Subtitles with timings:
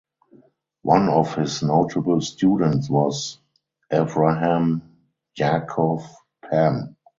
[0.81, 3.37] One of his notable students was
[3.93, 4.81] Avraham
[5.37, 6.07] Yaakov
[6.43, 6.95] Pam.